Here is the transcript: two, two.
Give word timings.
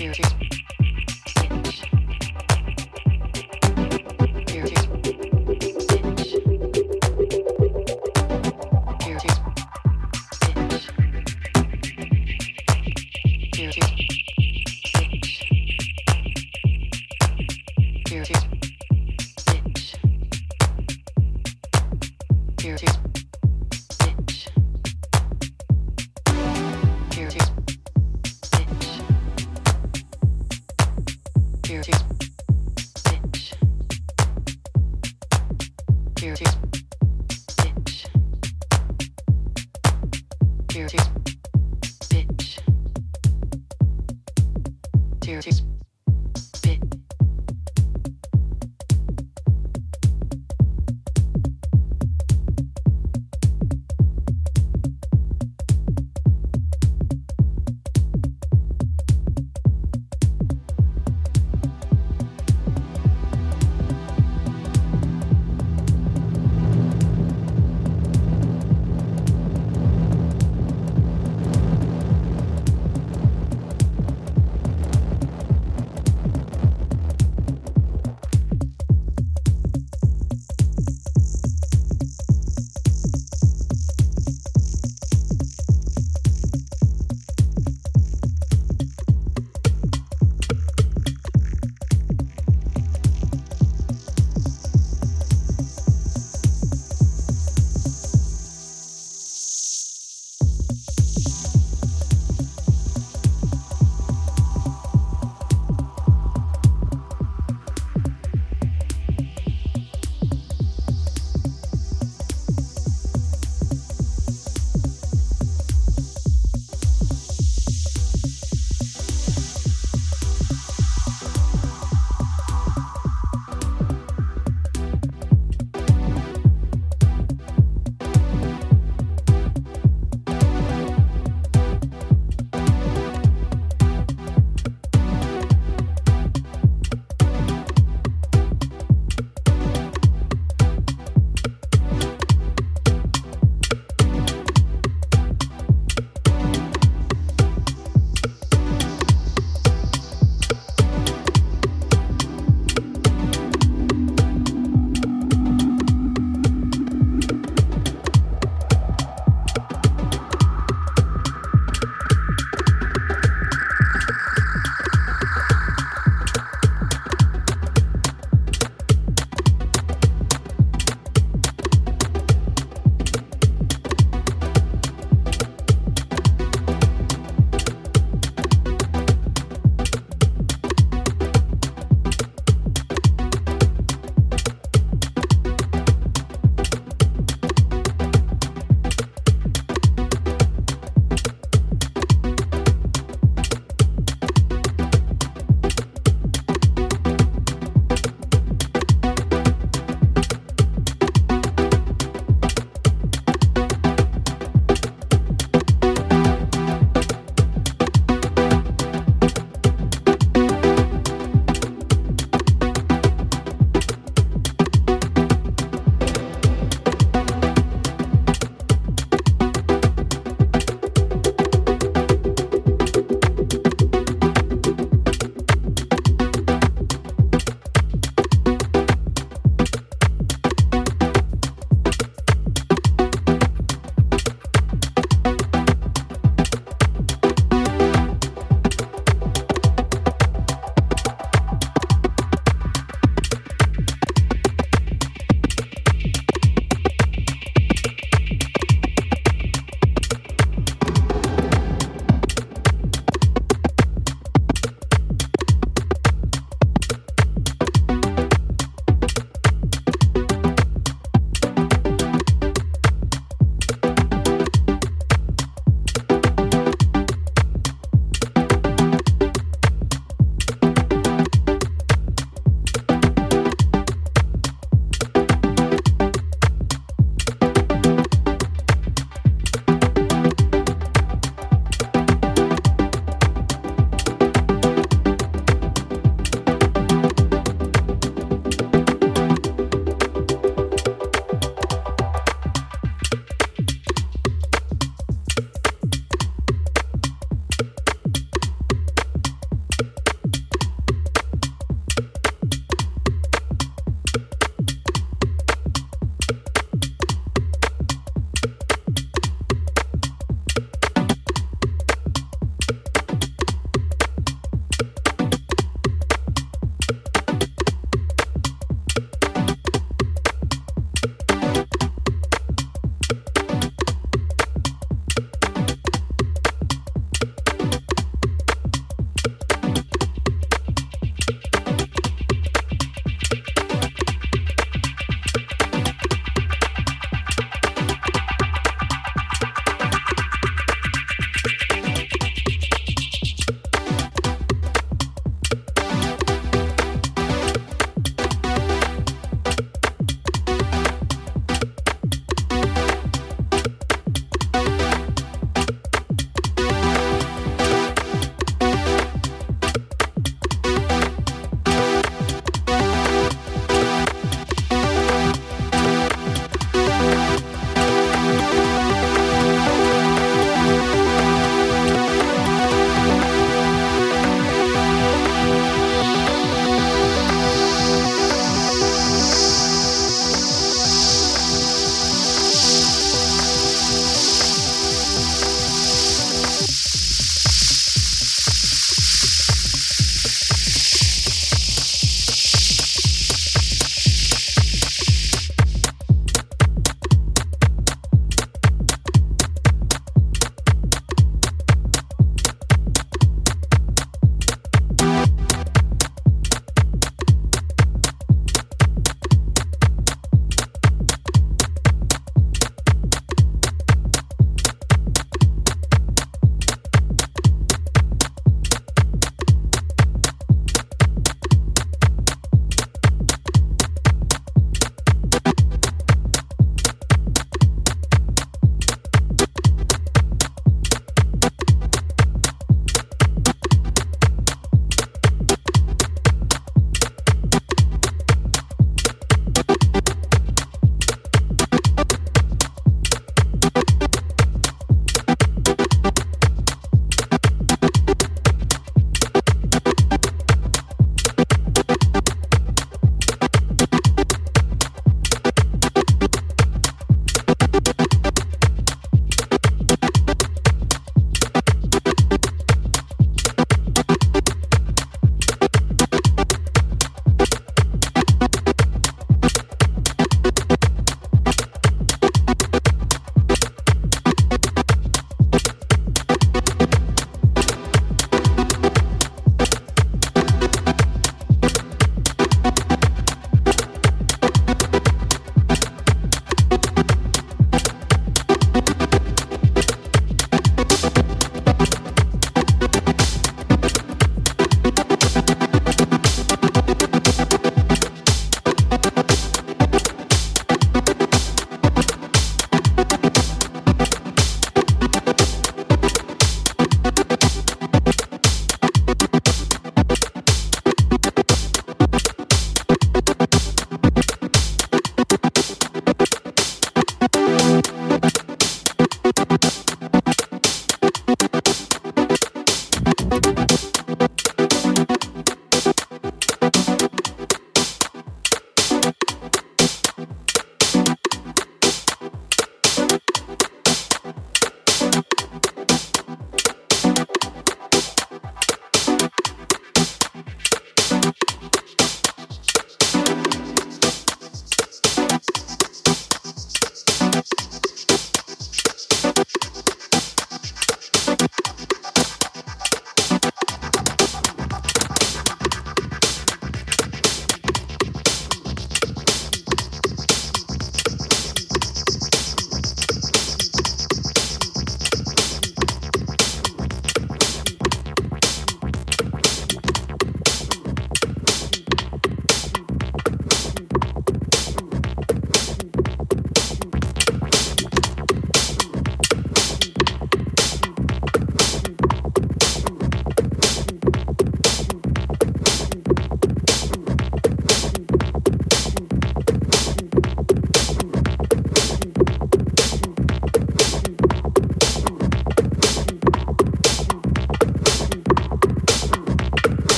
two, 0.00 0.10
two. 0.14 0.39